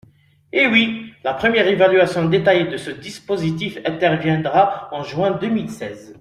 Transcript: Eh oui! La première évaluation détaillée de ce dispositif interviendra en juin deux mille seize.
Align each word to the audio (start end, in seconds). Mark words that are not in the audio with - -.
Eh 0.51 0.65
oui! 0.65 1.13
La 1.23 1.35
première 1.35 1.67
évaluation 1.67 2.27
détaillée 2.27 2.65
de 2.65 2.77
ce 2.77 2.89
dispositif 2.89 3.77
interviendra 3.85 4.89
en 4.91 5.03
juin 5.03 5.29
deux 5.39 5.49
mille 5.49 5.69
seize. 5.69 6.09